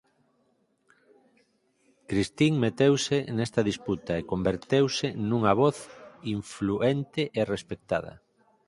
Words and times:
Christine 2.09 2.57
meteuse 2.65 3.17
nesta 3.37 3.61
disputa 3.69 4.13
e 4.21 4.27
converteuse 4.31 5.07
nunha 5.29 5.51
voz 5.61 5.77
influente 6.37 7.21
e 7.39 7.41
respectada. 7.53 8.13